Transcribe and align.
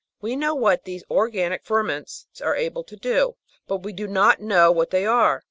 We 0.19 0.35
know 0.35 0.55
what 0.55 0.85
these 0.85 1.03
organic 1.11 1.63
ferments 1.63 2.25
are 2.43 2.55
able 2.55 2.83
to 2.85 2.95
do; 2.95 3.35
but 3.67 3.83
we 3.83 3.93
do 3.93 4.07
not 4.07 4.39
know 4.41 4.71
what 4.71 4.89
they 4.89 5.05
are. 5.05 5.39